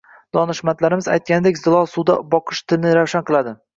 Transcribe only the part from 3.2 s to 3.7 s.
qiladi